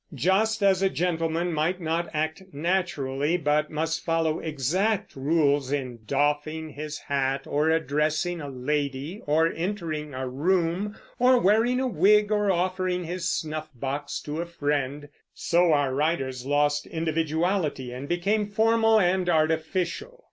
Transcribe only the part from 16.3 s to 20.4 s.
lost individuality and became formal and artificial.